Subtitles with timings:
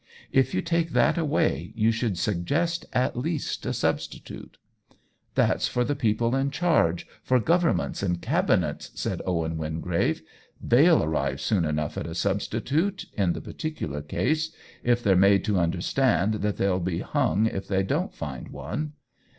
[0.31, 4.57] If you take that away, you should suggest at least a substitute."
[5.35, 10.23] "That's for the people in charge, for governments and cabinets," said Owen Wingrave."
[10.67, 14.49] Ty^^yil arrive soon enough at a substitute, in the particular case,
[14.83, 17.83] if they're 1 86 OWEN WINGRAVE made to understand that they'll be hung if they
[17.83, 18.93] don't find one.